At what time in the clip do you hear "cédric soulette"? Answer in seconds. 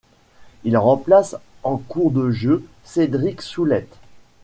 2.83-3.99